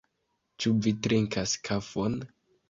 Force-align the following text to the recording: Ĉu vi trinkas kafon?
Ĉu 0.63 0.71
vi 0.85 0.93
trinkas 1.09 1.53
kafon? 1.69 2.19